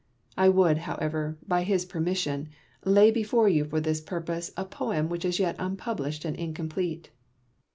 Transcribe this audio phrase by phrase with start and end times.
[0.35, 2.49] I would, however, by his permission,
[2.83, 7.11] lay before you for this purpose a poem which is yet unpublished and incomplete.